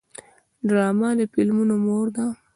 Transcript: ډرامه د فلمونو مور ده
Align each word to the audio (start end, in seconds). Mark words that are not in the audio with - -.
ډرامه 0.67 1.09
د 1.19 1.21
فلمونو 1.33 1.75
مور 1.85 2.07
ده 2.15 2.25